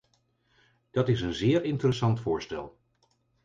[0.91, 2.77] Dat is een zeer interessant voorstel.